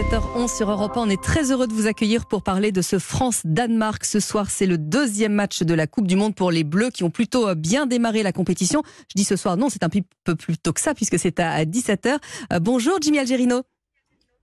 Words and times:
7h11 0.00 0.56
sur 0.56 0.70
Europe 0.70 0.96
1. 0.96 1.00
On 1.02 1.10
est 1.10 1.22
très 1.22 1.52
heureux 1.52 1.66
de 1.66 1.74
vous 1.74 1.86
accueillir 1.86 2.24
pour 2.24 2.42
parler 2.42 2.72
de 2.72 2.80
ce 2.80 2.98
France-Danemark. 2.98 4.02
Ce 4.06 4.18
soir, 4.18 4.50
c'est 4.50 4.64
le 4.64 4.78
deuxième 4.78 5.34
match 5.34 5.62
de 5.62 5.74
la 5.74 5.86
Coupe 5.86 6.06
du 6.06 6.16
Monde 6.16 6.34
pour 6.34 6.50
les 6.50 6.64
Bleus 6.64 6.88
qui 6.88 7.04
ont 7.04 7.10
plutôt 7.10 7.48
euh, 7.48 7.54
bien 7.54 7.84
démarré 7.84 8.22
la 8.22 8.32
compétition. 8.32 8.82
Je 9.08 9.14
dis 9.16 9.24
ce 9.24 9.36
soir, 9.36 9.58
non, 9.58 9.68
c'est 9.68 9.84
un 9.84 9.90
peu 9.90 10.36
plus 10.36 10.56
tôt 10.56 10.72
que 10.72 10.80
ça 10.80 10.94
puisque 10.94 11.18
c'est 11.18 11.38
à 11.38 11.66
17h. 11.66 12.16
Euh, 12.50 12.60
bonjour 12.60 12.96
Jimmy 13.02 13.18
Algerino. 13.18 13.60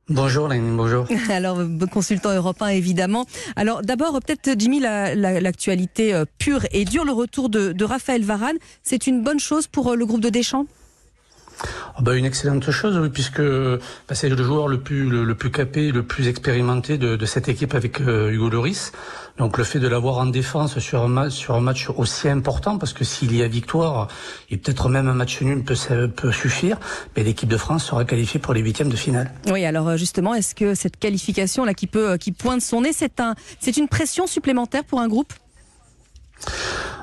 Bonjour 0.10 0.48
Lénine, 0.48 0.78
bonjour. 0.78 1.08
Alors, 1.30 1.58
consultant 1.92 2.36
européen 2.36 2.68
évidemment. 2.68 3.26
Alors 3.56 3.82
d'abord, 3.82 4.20
peut-être 4.22 4.60
Jimmy, 4.60 4.80
l'actualité 4.80 6.12
la, 6.12 6.20
euh, 6.20 6.26
pure 6.38 6.68
et 6.72 6.86
dure, 6.86 7.04
le 7.04 7.14
retour 7.14 7.50
de, 7.50 7.72
de 7.72 7.84
Raphaël 7.84 8.24
Varane, 8.24 8.58
c'est 8.84 9.08
une 9.08 9.24
bonne 9.24 9.40
chose 9.40 9.66
pour 9.66 9.96
le 9.96 10.06
groupe 10.06 10.22
de 10.22 10.30
Deschamps? 10.30 10.68
Ah 12.00 12.04
bah, 12.04 12.16
une 12.16 12.26
excellente 12.26 12.70
chose, 12.70 12.96
oui, 13.00 13.10
puisque 13.10 13.42
bah, 13.42 14.14
c'est 14.14 14.30
le 14.30 14.44
joueur 14.44 14.68
le 14.68 14.80
plus 14.80 15.10
le, 15.10 15.34
plus 15.34 15.50
capé, 15.50 15.92
le 15.92 16.04
plus 16.04 16.28
expérimenté 16.28 17.00
de, 17.00 17.16
de 17.16 17.26
cette 17.26 17.50
équipe 17.50 17.74
avec 17.74 18.02
euh, 18.02 18.30
Hugo 18.30 18.50
Loris. 18.50 18.92
Donc 19.40 19.58
le 19.58 19.64
fait 19.64 19.80
de 19.80 19.88
l'avoir 19.88 20.18
en 20.18 20.28
défense 20.28 20.78
sur 20.78 21.02
un 21.02 21.08
match 21.08 21.34
sur 21.34 21.56
un 21.56 21.60
match 21.60 21.90
aussi 21.90 22.30
important, 22.30 22.78
parce 22.78 22.94
que 22.94 23.04
s'il 23.04 23.36
y 23.36 23.42
a 23.42 23.48
victoire 23.48 24.10
et 24.52 24.58
peut-être 24.58 24.90
même 24.90 25.08
un 25.08 25.16
match 25.16 25.42
nul 25.42 25.64
peut 25.64 25.76
peut 26.16 26.32
suffire, 26.32 26.78
mais 27.16 27.24
l'équipe 27.24 27.50
de 27.50 27.58
France 27.58 27.86
sera 27.86 28.06
qualifiée 28.06 28.40
pour 28.40 28.54
les 28.54 28.62
huitièmes 28.62 28.90
de 28.90 28.96
finale. 28.96 29.32
Oui, 29.52 29.66
alors 29.66 29.88
euh, 29.88 29.98
justement, 29.98 30.36
est-ce 30.36 30.54
que 30.54 30.76
cette 30.76 30.98
qualification 30.98 31.66
là 31.66 31.74
qui 31.74 31.88
peut 31.88 32.18
qui 32.18 32.32
pointe 32.32 32.62
son 32.62 32.82
nez, 32.82 32.94
c'est 32.94 33.20
un 33.20 33.34
c'est 33.60 33.76
une 33.76 33.88
pression 33.88 34.28
supplémentaire 34.28 34.84
pour 34.84 35.02
un 35.02 35.08
groupe? 35.08 35.34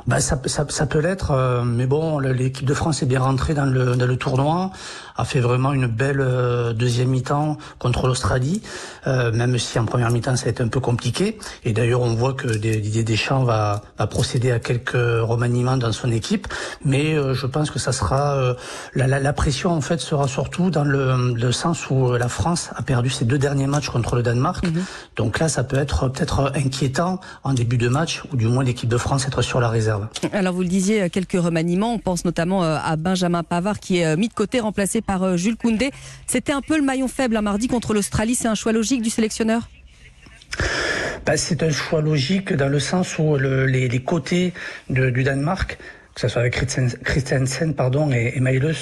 Bah, 0.07 0.21
ça, 0.21 0.39
ça, 0.47 0.67
ça 0.69 0.87
peut 0.87 0.99
l'être, 0.99 1.31
euh, 1.31 1.63
mais 1.65 1.87
bon, 1.87 2.19
l'équipe 2.19 2.67
de 2.67 2.75
France 2.75 3.03
est 3.03 3.07
bien 3.07 3.21
rentrée 3.21 3.55
dans 3.55 3.65
le, 3.65 3.97
dans 3.97 4.07
le 4.07 4.17
tournoi, 4.17 4.71
a 5.17 5.25
fait 5.25 5.41
vraiment 5.41 5.73
une 5.73 5.87
belle 5.87 6.21
euh, 6.21 6.75
deuxième 6.75 7.09
mi-temps 7.09 7.57
contre 7.79 8.07
l'Australie, 8.07 8.63
euh, 9.07 9.33
même 9.33 9.59
si 9.59 9.79
en 9.79 9.87
première 9.87 10.11
mi-temps 10.11 10.37
ça 10.37 10.47
a 10.47 10.51
été 10.51 10.63
un 10.63 10.69
peu 10.69 10.81
compliqué. 10.81 11.39
Et 11.65 11.73
d'ailleurs, 11.73 12.03
on 12.03 12.15
voit 12.15 12.35
que 12.35 12.49
Didier 12.49 13.03
Deschamps 13.03 13.45
va, 13.45 13.83
va 13.99 14.07
procéder 14.07 14.53
à 14.53 14.59
quelques 14.59 14.93
remaniements 14.93 15.79
dans 15.79 15.93
son 15.93 16.11
équipe, 16.11 16.49
mais 16.85 17.17
je 17.35 17.47
pense 17.47 17.71
que 17.71 17.79
ça 17.79 17.93
sera 17.93 18.57
la, 18.95 19.07
la, 19.07 19.21
la, 19.21 19.33
pression 19.33 19.71
en 19.71 19.81
fait 19.81 20.01
sera 20.01 20.29
surtout 20.29 20.71
dans 20.71 20.85
le, 20.85 21.33
le, 21.35 21.53
sens 21.53 21.89
où 21.91 22.13
la 22.13 22.29
France 22.29 22.71
a 22.75 22.83
perdu 22.83 23.09
ses 23.11 23.25
deux 23.25 23.39
derniers 23.39 23.67
matchs 23.67 23.89
contre 23.89 24.17
le 24.17 24.23
Danemark. 24.23 24.67
Mhm. 24.67 24.85
Donc 25.17 25.39
là, 25.39 25.49
ça 25.49 25.65
peut 25.65 25.79
être 25.79 26.09
peut-être 26.09 26.53
inquiétant 26.55 27.21
en 27.43 27.53
début 27.55 27.79
de 27.79 27.89
match, 27.89 28.23
ou 28.33 28.37
du 28.37 28.49
moins 28.49 28.65
l'équipe 28.65 28.89
de 28.89 28.99
France 28.99 29.27
être 29.27 29.43
sur 29.43 29.61
la 29.61 29.69
réserve. 29.69 29.94
Alors 30.33 30.55
vous 30.55 30.63
le 30.63 30.69
disiez, 30.69 31.03
euh, 31.03 31.09
quelques 31.09 31.33
remaniements. 31.33 31.95
On 31.95 31.99
pense 31.99 32.25
notamment 32.25 32.65
euh, 32.65 32.77
à 32.83 32.97
Benjamin 32.97 33.43
Pavard 33.43 33.81
qui 33.81 33.99
est 33.99 34.07
euh, 34.07 34.17
mis 34.17 34.29
de 34.29 34.35
côté, 34.35 34.61
remplacé 34.61 35.01
par 35.01 35.37
Jules 35.37 35.57
Koundé. 35.57 35.91
C'était 36.27 36.53
un 36.53 36.61
peu 36.61 36.77
le 36.77 36.83
maillon 36.83 37.09
faible 37.09 37.37
un 37.37 37.43
mardi 37.43 37.69
contre 37.69 37.95
l'Australie. 37.95 38.35
C'est 38.35 38.49
un 38.49 38.55
choix 38.55 38.73
logique 38.73 39.03
du 39.03 39.11
sélectionneur? 39.11 39.69
Bah, 41.27 41.37
c'est 41.37 41.63
un 41.63 41.71
choix 41.71 42.01
logique 42.01 42.53
dans 42.53 42.69
le 42.69 42.79
sens 42.79 43.19
où 43.19 43.37
les, 43.37 44.03
côtés 44.05 44.53
du 44.91 45.23
Danemark 45.23 45.79
que 46.15 46.21
ce 46.21 46.29
soit 46.29 46.43
avec 46.43 46.55
Christensen 47.05 47.75
pardon, 47.75 48.11
et, 48.13 48.35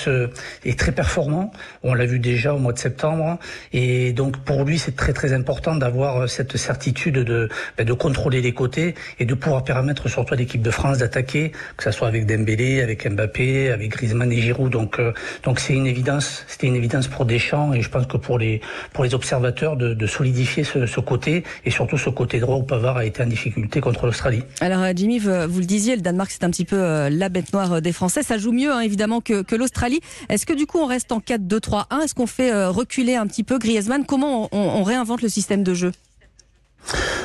euh, 0.07 0.29
est 0.65 0.79
très 0.79 0.93
performant. 0.93 1.51
On 1.83 1.95
l'a 1.95 2.05
vu 2.05 2.19
déjà 2.19 2.55
au 2.55 2.59
mois 2.59 2.73
de 2.73 2.79
septembre. 2.79 3.39
Et 3.73 4.13
donc 4.13 4.39
pour 4.39 4.65
lui, 4.65 4.79
c'est 4.79 4.97
très 4.97 5.13
très 5.13 5.33
important 5.33 5.75
d'avoir 5.75 6.23
euh, 6.23 6.27
cette 6.27 6.57
certitude 6.57 7.15
de, 7.15 7.49
ben, 7.79 7.87
de 7.87 7.93
contrôler 7.95 8.43
les 8.43 8.53
côtés 8.53 8.95
et 9.19 9.25
de 9.25 9.35
pouvoir 9.35 9.65
permettre 9.65 10.09
surtout 10.09 10.35
à 10.35 10.37
l'équipe 10.37 10.61
de 10.61 10.71
France 10.71 10.99
d'attaquer, 10.99 11.53
que 11.77 11.85
ce 11.85 11.91
soit 11.91 12.09
avec 12.09 12.27
Dembélé, 12.27 12.83
avec 12.83 13.09
Mbappé, 13.09 13.71
avec 13.71 13.91
Griezmann 13.91 14.31
et 14.31 14.41
Giroud. 14.41 14.71
Donc 14.71 14.99
euh, 14.99 15.13
donc 15.43 15.59
c'est 15.59 15.73
une 15.73 15.87
évidence, 15.87 16.45
c'était 16.49 16.67
une 16.67 16.77
évidence 16.77 17.09
pour 17.09 17.25
Deschamps 17.25 17.73
et 17.73 17.81
je 17.81 17.89
pense 17.89 18.07
que 18.07 18.19
pour 18.19 18.39
les 18.39 18.61
pour 18.93 19.05
les 19.05 19.15
observateurs 19.15 19.77
de, 19.77 19.95
de 19.95 20.07
solidifier 20.07 20.65
ce, 20.65 20.85
ce, 20.85 21.01
côté 21.01 21.45
et 21.65 21.71
surtout 21.71 21.97
ce 21.97 22.11
côté 22.11 22.41
droit 22.41 22.57
où 22.57 22.63
Pavard 22.63 22.99
a 22.99 23.05
été 23.07 23.23
en 23.23 23.27
difficulté 23.27 23.81
contre 23.81 24.05
l'Australie. 24.07 24.45
Alors 24.61 24.85
Jimmy, 24.95 25.19
vous, 25.19 25.31
vous, 25.49 25.61
le 25.61 25.65
disiez, 25.65 25.97
le 25.97 26.03
Danemark 26.03 26.31
c'est 26.31 26.45
un 26.45 26.51
petit 26.51 26.65
peu 26.67 27.09
la 27.23 27.29
bête 27.29 27.53
noire 27.53 27.81
des 27.81 27.93
Français. 27.93 28.23
Ça 28.23 28.37
joue 28.37 28.53
mieux, 28.53 28.73
hein, 28.73 28.81
évidemment, 28.81 29.21
que, 29.21 29.55
l'Australie. 29.55 30.01
Est-ce 30.29 30.45
que 30.45 30.53
du 30.53 30.67
coup, 30.67 30.79
on 30.79 30.87
reste 30.87 31.13
en 31.13 31.21
4-2-3-1 31.21 32.03
Est-ce 32.03 32.15
qu'on 32.15 32.27
fait 32.27 32.53
euh, 32.53 32.71
reculer 32.71 33.15
un 33.15 33.27
petit 33.29 33.45
peu 33.45 33.59
Griezmann? 33.59 34.05
Comment 34.05 34.49
on 34.53 34.83
réinvente 34.83 35.23
le 35.23 35.29
système 35.29 35.63
de 35.63 35.73
jeu? 35.73 35.93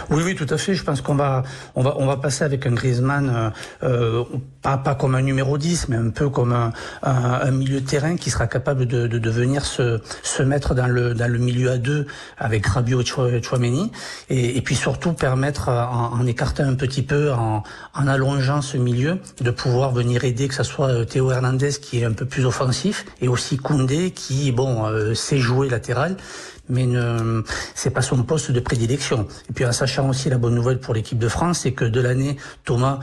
Oui, 0.09 0.23
oui, 0.25 0.35
tout 0.35 0.47
à 0.49 0.57
fait. 0.57 0.73
Je 0.73 0.83
pense 0.83 1.01
qu'on 1.01 1.15
va, 1.15 1.43
on 1.75 1.83
va, 1.83 1.95
on 1.97 2.05
va 2.05 2.17
passer 2.17 2.43
avec 2.43 2.65
un 2.65 2.71
Griezmann, 2.71 3.29
euh, 3.29 3.49
euh 3.83 4.23
pas, 4.61 4.77
pas 4.77 4.95
comme 4.95 5.15
un 5.15 5.21
numéro 5.21 5.57
10, 5.57 5.89
mais 5.89 5.95
un 5.95 6.09
peu 6.09 6.29
comme 6.29 6.53
un, 6.53 6.71
un, 7.03 7.51
milieu 7.51 7.81
de 7.81 7.85
terrain 7.85 8.15
qui 8.15 8.29
sera 8.29 8.47
capable 8.47 8.85
de, 8.85 9.07
de, 9.07 9.17
de, 9.17 9.29
venir 9.29 9.65
se, 9.65 10.01
se 10.23 10.43
mettre 10.43 10.75
dans 10.75 10.87
le, 10.87 11.13
dans 11.13 11.31
le 11.31 11.37
milieu 11.37 11.71
à 11.71 11.77
deux 11.77 12.07
avec 12.37 12.65
Rabiot 12.65 13.01
et 13.01 13.41
Chouameni, 13.41 13.91
et, 14.29 14.61
puis 14.61 14.75
surtout 14.75 15.13
permettre, 15.13 15.69
en, 15.69 16.13
en, 16.13 16.25
écartant 16.25 16.63
un 16.63 16.75
petit 16.75 17.01
peu, 17.01 17.31
en, 17.31 17.63
en 17.93 18.07
allongeant 18.07 18.61
ce 18.61 18.77
milieu, 18.77 19.19
de 19.41 19.51
pouvoir 19.51 19.91
venir 19.91 20.23
aider, 20.23 20.47
que 20.47 20.55
ce 20.55 20.63
soit 20.63 20.89
euh, 20.89 21.05
Théo 21.05 21.31
Hernandez 21.31 21.71
qui 21.81 22.01
est 22.01 22.05
un 22.05 22.13
peu 22.13 22.25
plus 22.25 22.45
offensif, 22.45 23.05
et 23.21 23.27
aussi 23.27 23.57
Koundé 23.57 24.11
qui, 24.11 24.51
bon, 24.51 24.85
euh, 24.85 25.13
sait 25.13 25.37
jouer 25.37 25.69
latéral, 25.69 26.17
mais 26.69 26.85
ne, 26.85 27.43
c'est 27.75 27.91
pas 27.91 28.01
son 28.01 28.23
poste 28.23 28.51
de 28.51 28.59
prédilection. 28.59 29.27
Et 29.49 29.53
puis 29.53 29.65
en 29.65 29.71
sachant 29.71 30.09
aussi 30.09 30.29
la 30.29 30.37
bonne 30.37 30.55
nouvelle 30.55 30.79
pour 30.79 30.93
l'équipe 30.93 31.17
de 31.17 31.27
France, 31.27 31.59
c'est 31.59 31.71
que 31.71 31.85
de 31.85 32.01
l'année, 32.01 32.37
Thomas, 32.65 32.99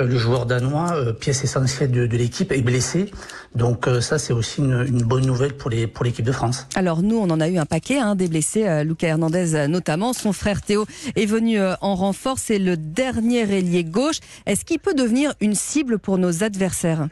euh, 0.00 0.06
le 0.06 0.16
joueur 0.16 0.46
danois, 0.46 0.92
euh, 0.94 1.12
pièce 1.12 1.44
essentielle 1.44 1.90
de, 1.90 2.16
l'équipe, 2.16 2.52
est 2.52 2.62
blessé. 2.62 3.10
Donc 3.54 3.86
euh, 3.86 4.00
ça, 4.00 4.18
c'est 4.18 4.32
aussi 4.32 4.60
une, 4.60 4.84
une, 4.86 5.02
bonne 5.02 5.24
nouvelle 5.24 5.56
pour 5.56 5.70
les 5.70 5.86
pour 5.86 6.04
l'équipe 6.04 6.24
de 6.24 6.32
France. 6.32 6.66
Alors 6.74 7.02
nous, 7.02 7.16
on 7.16 7.30
en 7.30 7.40
a 7.40 7.48
eu 7.48 7.58
un 7.58 7.66
paquet, 7.66 7.98
hein, 7.98 8.16
des 8.16 8.28
blessés, 8.28 8.82
Lucas 8.84 9.08
Hernandez 9.08 9.66
notamment. 9.68 10.12
Son 10.12 10.32
frère 10.32 10.62
Théo 10.62 10.86
est 11.16 11.26
venu 11.26 11.60
en 11.60 11.94
renfort. 11.94 12.38
C'est 12.38 12.58
le 12.58 12.76
dernier 12.76 13.40
ailier 13.40 13.84
gauche. 13.84 14.18
Est-ce 14.46 14.64
qu'il 14.64 14.78
peut 14.78 14.94
devenir 14.94 15.34
une 15.40 15.54
cible 15.54 15.98
pour 15.98 16.18
nos 16.18 16.42
adversaires? 16.42 17.08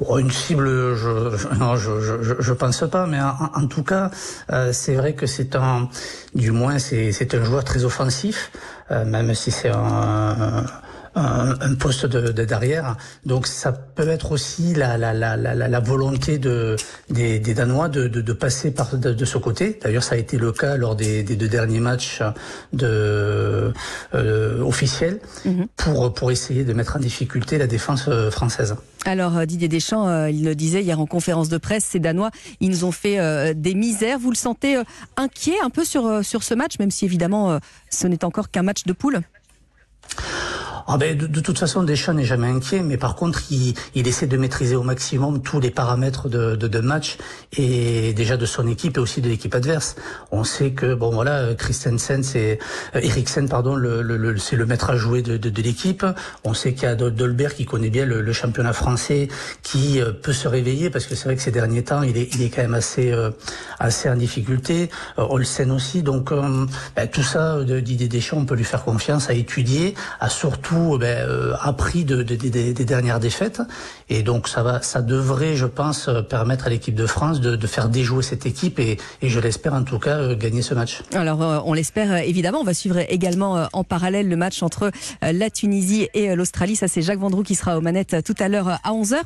Oh, 0.00 0.18
une 0.18 0.30
cible, 0.30 0.94
je, 0.94 1.54
non, 1.58 1.76
je, 1.76 2.00
je, 2.00 2.34
je 2.38 2.52
pense 2.52 2.84
pas, 2.90 3.06
mais 3.06 3.18
en, 3.20 3.66
tout 3.66 3.82
cas, 3.82 4.10
euh, 4.52 4.72
c'est 4.72 4.94
vrai 4.94 5.14
que 5.14 5.26
c'est 5.26 5.56
un, 5.56 5.88
du 6.34 6.52
moins, 6.52 6.78
c'est 6.78 7.34
un 7.34 7.44
joueur 7.44 7.64
très 7.64 7.84
offensif, 7.84 8.52
euh, 8.90 9.04
même 9.04 9.34
si 9.34 9.50
c'est 9.50 9.70
un, 9.70 10.64
poste 11.76 12.06
de, 12.06 12.32
de, 12.32 12.44
derrière. 12.44 12.96
Donc 13.26 13.46
ça 13.46 13.72
peut 13.72 14.08
être 14.08 14.32
aussi 14.32 14.74
la, 14.74 14.96
la, 14.96 15.12
la, 15.12 15.36
la 15.36 15.80
volonté 15.80 16.38
de, 16.38 16.76
des, 17.10 17.38
des 17.38 17.54
Danois 17.54 17.88
de, 17.88 18.08
de, 18.08 18.20
de, 18.20 18.32
passer 18.32 18.70
par 18.70 18.96
de, 18.96 19.12
de 19.12 19.24
ce 19.24 19.38
côté. 19.38 19.78
D'ailleurs, 19.82 20.04
ça 20.04 20.14
a 20.14 20.18
été 20.18 20.38
le 20.38 20.52
cas 20.52 20.76
lors 20.76 20.96
des, 20.96 21.22
des 21.22 21.36
deux 21.36 21.48
derniers 21.48 21.80
matchs 21.80 22.22
de, 22.72 23.72
euh, 24.14 24.62
officiels 24.62 25.20
mhm. 25.44 25.66
pour, 25.76 26.14
pour 26.14 26.30
essayer 26.30 26.64
de 26.64 26.72
mettre 26.72 26.96
en 26.96 27.00
difficulté 27.00 27.58
la 27.58 27.66
défense 27.66 28.06
euh, 28.08 28.30
française. 28.30 28.76
Alors 29.04 29.36
euh, 29.36 29.46
Didier 29.46 29.68
Deschamps, 29.68 30.26
il 30.26 30.44
le 30.44 30.54
disait 30.54 30.82
hier 30.82 31.00
en 31.00 31.06
conférence 31.06 31.48
de 31.48 31.58
presse, 31.58 31.84
ces 31.84 31.98
Danois, 31.98 32.30
ils 32.60 32.70
nous 32.70 32.84
ont 32.84 32.92
fait 32.92 33.54
des 33.54 33.74
misères. 33.74 34.18
Vous 34.18 34.30
le 34.30 34.36
sentez 34.36 34.80
inquiet 35.16 35.54
un 35.62 35.70
peu 35.70 35.84
sur, 35.84 36.24
sur 36.24 36.42
ce 36.42 36.54
match, 36.54 36.78
même 36.78 36.90
si 36.90 37.04
évidemment 37.04 37.58
ce 37.90 38.06
n'est 38.06 38.24
encore 38.24 38.50
qu'un 38.50 38.62
match 38.62 38.84
de 38.84 38.92
poule? 38.92 39.20
Ah 40.90 40.96
ben, 40.96 41.18
de, 41.18 41.40
toute 41.40 41.58
façon, 41.58 41.82
Deschamps 41.82 42.14
n'est 42.14 42.24
jamais 42.24 42.46
inquiet, 42.46 42.80
mais 42.82 42.96
par 42.96 43.14
contre, 43.14 43.42
il, 43.50 43.74
il, 43.94 44.08
essaie 44.08 44.26
de 44.26 44.38
maîtriser 44.38 44.74
au 44.74 44.82
maximum 44.82 45.42
tous 45.42 45.60
les 45.60 45.70
paramètres 45.70 46.30
de, 46.30 46.56
de, 46.56 46.66
de, 46.66 46.80
match 46.80 47.18
et 47.58 48.14
déjà 48.14 48.38
de 48.38 48.46
son 48.46 48.66
équipe 48.66 48.96
et 48.96 49.00
aussi 49.00 49.20
de 49.20 49.28
l'équipe 49.28 49.54
adverse. 49.54 49.96
On 50.32 50.44
sait 50.44 50.70
que 50.70 50.94
bon 50.94 51.10
voilà, 51.10 51.54
Christensen, 51.54 52.22
c'est 52.22 52.58
euh, 52.96 53.00
Eriksen, 53.00 53.50
pardon, 53.50 53.76
le, 53.76 54.38
c'est 54.38 54.56
le 54.56 54.64
maître 54.64 54.88
à 54.88 54.96
jouer 54.96 55.20
de, 55.20 55.60
l'équipe. 55.60 56.06
On 56.44 56.54
sait 56.54 56.72
qu'il 56.72 56.84
y 56.84 56.86
a 56.86 56.94
Dolbert 56.94 57.54
qui 57.54 57.66
connaît 57.66 57.90
bien 57.90 58.06
le, 58.06 58.32
championnat 58.32 58.72
français, 58.72 59.28
qui 59.62 60.00
euh, 60.00 60.12
peut 60.12 60.32
se 60.32 60.48
réveiller 60.48 60.88
parce 60.88 61.04
que 61.04 61.14
c'est 61.14 61.24
vrai 61.24 61.36
que 61.36 61.42
ces 61.42 61.50
derniers 61.50 61.84
temps, 61.84 62.02
il 62.02 62.16
est, 62.16 62.34
il 62.34 62.50
quand 62.50 62.62
même 62.62 62.72
assez 62.72 63.12
euh, 63.12 63.30
assez 63.78 64.08
en 64.08 64.16
difficulté. 64.16 64.88
Olsen 65.18 65.70
aussi, 65.70 66.02
donc 66.02 66.32
ben, 66.32 67.06
tout 67.08 67.22
ça, 67.22 67.62
Didier 67.62 68.08
Deschamps, 68.08 68.38
on 68.38 68.46
peut 68.46 68.54
lui 68.54 68.64
faire 68.64 68.84
confiance 68.84 69.28
à 69.28 69.34
étudier, 69.34 69.94
à 70.20 70.30
surtout 70.30 70.77
eh 70.94 70.98
ben, 70.98 71.28
euh, 71.28 71.54
appris 71.60 72.04
de, 72.04 72.22
des 72.22 72.72
dernières 72.84 73.20
défaites. 73.20 73.60
Et 74.08 74.22
donc 74.22 74.48
ça 74.48 74.62
va, 74.62 74.82
ça 74.82 75.02
devrait, 75.02 75.56
je 75.56 75.66
pense, 75.66 76.08
euh, 76.08 76.22
permettre 76.22 76.66
à 76.66 76.70
l'équipe 76.70 76.94
de 76.94 77.06
France 77.06 77.40
de, 77.40 77.66
faire 77.66 77.88
déjouer 77.88 78.22
cette 78.22 78.46
équipe 78.46 78.78
et, 78.78 78.96
je 79.22 79.40
l'espère 79.40 79.74
en 79.74 79.82
tout 79.82 79.98
cas 79.98 80.18
euh, 80.18 80.36
gagner 80.36 80.62
ce 80.62 80.74
match. 80.74 81.02
Alors 81.12 81.40
on 81.66 81.72
l'espère 81.72 82.16
évidemment. 82.16 82.60
On 82.60 82.64
va 82.64 82.74
suivre 82.74 82.98
également 83.08 83.68
en 83.72 83.84
parallèle 83.84 84.28
le 84.28 84.36
match 84.36 84.62
entre 84.62 84.90
la 85.22 85.50
Tunisie 85.50 86.08
et 86.14 86.34
l'Australie. 86.34 86.76
Ça 86.76 86.88
c'est 86.88 87.02
Jacques 87.02 87.18
Vendroux 87.18 87.42
qui 87.42 87.54
sera 87.54 87.78
aux 87.78 87.80
manettes 87.80 88.16
tout 88.24 88.34
à 88.38 88.48
l'heure 88.48 88.68
à 88.68 88.92
11h. 88.92 89.16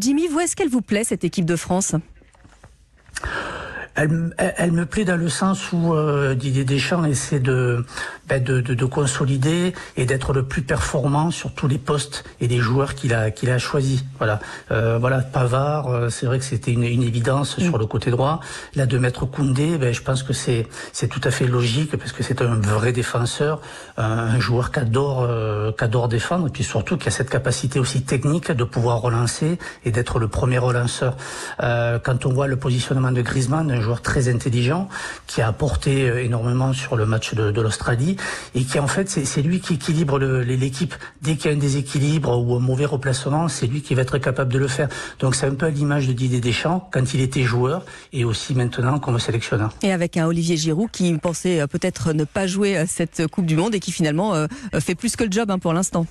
Jimmy, 0.00 0.28
vous 0.28 0.40
est-ce 0.40 0.56
qu'elle 0.56 0.68
vous 0.68 0.82
plaît 0.82 1.04
cette 1.04 1.24
équipe 1.24 1.44
de 1.44 1.56
France? 1.56 1.94
Elle, 3.94 4.34
elle, 4.38 4.72
me 4.72 4.86
plaît 4.86 5.04
dans 5.04 5.16
le 5.16 5.28
sens 5.28 5.72
où 5.72 5.94
euh, 5.94 6.34
Didier 6.34 6.64
Deschamps 6.64 7.04
essaie 7.04 7.40
de, 7.40 7.84
ben 8.28 8.42
de, 8.42 8.60
de, 8.60 8.74
de, 8.74 8.84
consolider 8.84 9.74
et 9.96 10.06
d'être 10.06 10.32
le 10.32 10.44
plus 10.44 10.62
performant 10.62 11.30
sur 11.30 11.52
tous 11.52 11.68
les 11.68 11.78
postes 11.78 12.24
et 12.40 12.48
les 12.48 12.58
joueurs 12.58 12.94
qu'il 12.94 13.14
a 13.14 13.30
qu'il 13.30 13.50
a 13.50 13.58
choisi. 13.58 14.04
Voilà, 14.18 14.40
euh, 14.70 14.98
voilà 14.98 15.18
Pavard, 15.18 15.88
euh, 15.88 16.08
c'est 16.08 16.26
vrai 16.26 16.38
que 16.38 16.44
c'était 16.44 16.72
une, 16.72 16.84
une, 16.84 17.02
évidence 17.02 17.58
sur 17.58 17.78
le 17.78 17.86
côté 17.86 18.10
droit. 18.10 18.40
Là 18.74 18.86
de 18.86 18.98
mettre 18.98 19.26
Koundé, 19.26 19.78
ben, 19.78 19.92
je 19.92 20.02
pense 20.02 20.22
que 20.22 20.32
c'est 20.32 20.66
c'est 20.92 21.08
tout 21.08 21.20
à 21.24 21.30
fait 21.30 21.46
logique 21.46 21.96
parce 21.96 22.12
que 22.12 22.22
c'est 22.22 22.42
un 22.42 22.56
vrai 22.56 22.92
défenseur, 22.92 23.60
un 23.96 24.38
joueur 24.40 24.72
qui 24.72 24.80
adore 24.80 25.26
euh, 25.28 25.72
qui 25.72 25.84
adore 25.84 26.08
défendre 26.08 26.46
et 26.46 26.50
puis 26.50 26.64
surtout 26.64 26.96
qui 26.96 27.08
a 27.08 27.10
cette 27.10 27.30
capacité 27.30 27.78
aussi 27.78 28.02
technique 28.02 28.52
de 28.52 28.64
pouvoir 28.64 29.00
relancer 29.00 29.58
et 29.84 29.90
d'être 29.90 30.18
le 30.18 30.28
premier 30.28 30.58
relanceur. 30.58 31.16
Euh, 31.62 31.98
quand 31.98 32.26
on 32.26 32.32
voit 32.32 32.46
le 32.46 32.56
positionnement 32.56 33.12
de 33.12 33.22
Griezmann, 33.22 33.79
un 33.80 33.82
joueur 33.82 34.02
très 34.02 34.28
intelligent 34.28 34.88
qui 35.26 35.40
a 35.40 35.48
apporté 35.48 36.08
euh, 36.08 36.22
énormément 36.22 36.72
sur 36.72 36.96
le 36.96 37.06
match 37.06 37.34
de, 37.34 37.60
l'Australie 37.60 38.16
et 38.54 38.64
qui 38.64 38.78
en 38.78 38.86
fait 38.86 39.08
c'est 39.08 39.42
lui 39.42 39.60
qui 39.60 39.74
équilibre 39.74 40.18
l'équipe. 40.18 40.94
Dès 41.22 41.36
qu'il 41.36 41.50
y 41.50 41.54
a 41.54 41.56
un 41.56 41.60
déséquilibre 41.60 42.38
ou 42.38 42.54
un 42.54 42.60
mauvais 42.60 42.86
replacement, 42.86 43.48
c'est 43.48 43.66
lui 43.66 43.82
qui 43.82 43.94
va 43.94 44.02
être 44.02 44.18
capable 44.18 44.52
de 44.52 44.58
le 44.58 44.68
faire. 44.68 44.88
Donc 45.18 45.34
c'est 45.34 45.46
un 45.46 45.54
peu 45.54 45.66
à 45.66 45.70
l'image 45.70 46.06
de 46.06 46.12
Didier 46.12 46.40
Deschamps 46.40 46.88
quand 46.92 47.14
il 47.14 47.20
était 47.20 47.42
joueur 47.42 47.84
et 48.12 48.24
aussi 48.24 48.54
maintenant 48.54 48.98
comme 48.98 49.18
sélectionneur. 49.18 49.72
Et 49.82 49.92
avec 49.92 50.16
un 50.16 50.26
Olivier 50.26 50.56
Giroud 50.56 50.90
qui 50.90 51.12
pensait 51.18 51.60
euh, 51.60 51.66
peut-être 51.66 52.12
ne 52.12 52.24
pas 52.24 52.46
jouer 52.46 52.76
à 52.76 52.86
cette 52.86 53.26
Coupe 53.28 53.46
du 53.46 53.56
Monde 53.56 53.74
et 53.74 53.80
qui 53.80 53.92
finalement 53.92 54.34
euh, 54.34 54.46
fait 54.80 54.94
plus 54.94 55.16
que 55.16 55.24
le 55.24 55.32
job 55.32 55.50
hein, 55.50 55.58
pour 55.58 55.72
l'instant. 55.72 56.06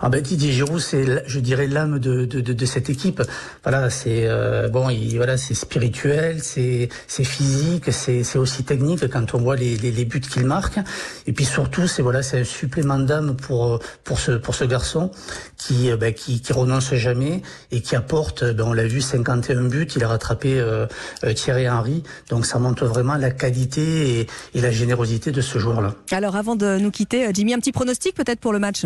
Ah 0.00 0.10
ben 0.10 0.20
Didier 0.22 0.52
Giroud, 0.52 0.78
c'est, 0.78 1.24
je 1.26 1.40
dirais, 1.40 1.66
l'âme 1.66 1.98
de, 1.98 2.24
de, 2.24 2.40
de, 2.40 2.52
de, 2.52 2.66
cette 2.66 2.88
équipe. 2.88 3.20
Voilà, 3.64 3.90
c'est 3.90 4.28
euh, 4.28 4.68
bon, 4.68 4.90
il, 4.90 5.16
voilà, 5.16 5.36
c'est 5.36 5.54
spirituel, 5.54 6.40
c'est, 6.40 6.88
c'est 7.08 7.24
physique, 7.24 7.92
c'est, 7.92 8.22
c'est 8.22 8.38
aussi 8.38 8.62
technique 8.62 9.08
quand 9.08 9.34
on 9.34 9.38
voit 9.38 9.56
les, 9.56 9.76
les, 9.76 9.90
les 9.90 10.04
buts 10.04 10.20
qu'il 10.20 10.46
marque. 10.46 10.78
Et 11.26 11.32
puis 11.32 11.44
surtout, 11.44 11.88
c'est 11.88 12.02
voilà, 12.02 12.22
c'est 12.22 12.38
un 12.40 12.44
supplément 12.44 13.00
d'âme 13.00 13.36
pour 13.36 13.80
pour 14.04 14.20
ce 14.20 14.32
pour 14.32 14.54
ce 14.54 14.64
garçon 14.64 15.10
qui 15.56 15.90
ben, 15.96 16.14
qui, 16.14 16.40
qui 16.42 16.52
renonce 16.52 16.94
jamais 16.94 17.42
et 17.72 17.80
qui 17.80 17.96
apporte. 17.96 18.44
Ben, 18.44 18.64
on 18.68 18.72
l'a 18.74 18.86
vu, 18.86 19.00
51 19.00 19.62
buts, 19.64 19.88
il 19.96 20.04
a 20.04 20.08
rattrapé 20.08 20.60
euh, 20.60 20.86
Thierry 21.34 21.68
Henry. 21.68 22.04
Donc 22.30 22.46
ça 22.46 22.60
montre 22.60 22.86
vraiment 22.86 23.16
la 23.16 23.32
qualité 23.32 24.20
et, 24.20 24.26
et 24.54 24.60
la 24.60 24.70
générosité 24.70 25.32
de 25.32 25.40
ce 25.40 25.58
joueur-là. 25.58 25.94
Alors 26.12 26.36
avant 26.36 26.54
de 26.54 26.78
nous 26.78 26.92
quitter, 26.92 27.26
Jimmy, 27.34 27.52
un 27.54 27.58
petit 27.58 27.72
pronostic 27.72 28.14
peut-être 28.14 28.38
pour 28.38 28.52
le 28.52 28.60
match? 28.60 28.84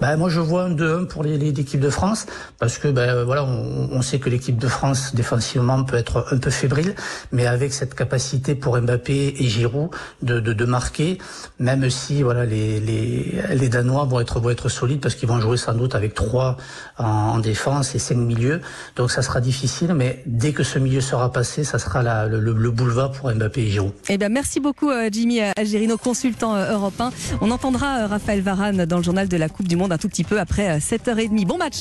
Ben, 0.00 0.16
moi, 0.16 0.28
je 0.28 0.40
vois 0.40 0.64
un 0.64 0.74
2-1 0.74 1.06
pour 1.06 1.22
l'équipe 1.22 1.80
de 1.80 1.90
France, 1.90 2.26
parce 2.58 2.78
que 2.78 2.88
ben, 2.88 3.24
voilà, 3.24 3.44
on, 3.44 3.88
on 3.92 4.02
sait 4.02 4.18
que 4.18 4.28
l'équipe 4.28 4.58
de 4.58 4.68
France, 4.68 5.14
défensivement, 5.14 5.84
peut 5.84 5.96
être 5.96 6.26
un 6.30 6.38
peu 6.38 6.50
fébrile, 6.50 6.94
mais 7.32 7.46
avec 7.46 7.72
cette 7.72 7.94
capacité 7.94 8.54
pour 8.54 8.78
Mbappé 8.80 9.34
et 9.38 9.44
Giroud 9.44 9.90
de, 10.22 10.40
de, 10.40 10.52
de 10.52 10.64
marquer, 10.64 11.18
même 11.58 11.88
si 11.90 12.22
voilà, 12.22 12.44
les, 12.44 12.80
les, 12.80 13.34
les 13.54 13.68
Danois 13.68 14.04
vont 14.04 14.20
être, 14.20 14.40
vont 14.40 14.50
être 14.50 14.68
solides, 14.68 15.00
parce 15.00 15.14
qu'ils 15.14 15.28
vont 15.28 15.40
jouer 15.40 15.56
sans 15.56 15.74
doute 15.74 15.94
avec 15.94 16.14
3 16.14 16.56
en, 16.98 17.04
en, 17.04 17.38
défense 17.38 17.94
et 17.94 17.98
5 17.98 18.16
milieux, 18.16 18.60
donc 18.96 19.10
ça 19.10 19.22
sera 19.22 19.40
difficile, 19.40 19.94
mais 19.94 20.22
dès 20.26 20.52
que 20.52 20.62
ce 20.62 20.78
milieu 20.78 21.00
sera 21.00 21.32
passé, 21.32 21.64
ça 21.64 21.78
sera 21.78 22.02
la, 22.02 22.26
le, 22.26 22.40
le, 22.40 22.70
boulevard 22.70 23.12
pour 23.12 23.32
Mbappé 23.32 23.62
et 23.62 23.70
Giroud. 23.70 23.92
Eh 24.08 24.18
bien, 24.18 24.28
merci 24.28 24.60
beaucoup, 24.60 24.90
Jimmy 25.12 25.40
Algerino, 25.40 25.96
consultant 25.96 26.56
européen. 26.56 27.10
On 27.40 27.50
entendra 27.50 28.06
Raphaël 28.06 28.40
Varane 28.40 28.84
dans 28.84 28.96
le 28.96 29.02
journal 29.02 29.28
de 29.28 29.36
la 29.36 29.48
Coupe 29.48 29.68
du 29.68 29.76
Monde 29.84 29.92
un 29.92 29.98
tout 29.98 30.08
petit 30.08 30.24
peu 30.24 30.40
après 30.40 30.78
7h30. 30.78 31.44
Bon 31.44 31.58
match. 31.58 31.80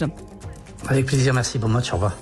Avec 0.89 1.05
plaisir, 1.05 1.33
merci. 1.33 1.57
Bon 1.57 1.69
match, 1.69 1.93
au 1.93 1.95
revoir. 1.95 2.17